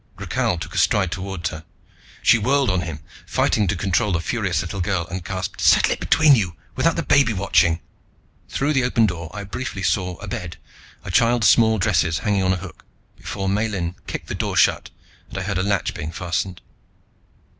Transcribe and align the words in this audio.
Rakhal 0.17 0.57
took 0.57 0.73
a 0.73 0.79
stride 0.79 1.11
toward 1.11 1.49
her. 1.49 1.63
She 2.23 2.39
whirled 2.39 2.71
on 2.71 2.81
him, 2.81 3.01
fighting 3.27 3.67
to 3.67 3.75
control 3.75 4.11
the 4.13 4.19
furious 4.19 4.63
little 4.63 4.81
girl, 4.81 5.05
and 5.05 5.23
gasped, 5.23 5.61
"Settle 5.61 5.91
it 5.91 5.99
between 5.99 6.33
you, 6.33 6.55
without 6.75 6.95
the 6.95 7.03
baby 7.03 7.33
watching!" 7.33 7.79
Through 8.49 8.73
the 8.73 8.83
open 8.83 9.05
door 9.05 9.29
I 9.31 9.43
briefly 9.43 9.83
saw 9.83 10.15
a 10.15 10.27
bed, 10.27 10.57
a 11.03 11.11
child's 11.11 11.49
small 11.49 11.77
dresses 11.77 12.17
hanging 12.17 12.41
on 12.41 12.53
a 12.53 12.57
hook, 12.57 12.83
before 13.15 13.47
Miellyn 13.47 13.93
kicked 14.07 14.25
the 14.25 14.33
door 14.33 14.55
shut 14.57 14.89
and 15.29 15.37
I 15.37 15.43
heard 15.43 15.59
a 15.59 15.63
latch 15.63 15.93
being 15.93 16.11
fastened. 16.11 16.61